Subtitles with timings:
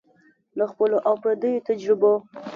[0.57, 2.13] له خپلو او پردیو تجربو